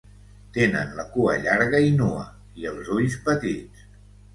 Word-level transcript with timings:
Tenen 0.55 0.95
la 1.01 1.05
cua 1.17 1.37
llarga 1.45 1.85
i 1.91 1.95
nua 2.01 2.27
i 2.65 2.69
els 2.75 2.95
ulls 3.01 3.23
petits. 3.31 3.91